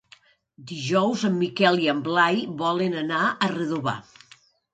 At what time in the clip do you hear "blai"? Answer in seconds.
2.07-2.41